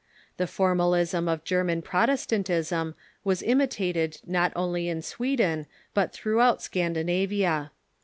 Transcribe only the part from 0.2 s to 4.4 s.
The formalism of German Protestantism was imi tated